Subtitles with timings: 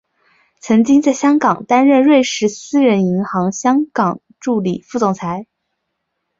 [0.59, 5.45] 曾经在香港担任瑞士私人银行香港助理副总裁。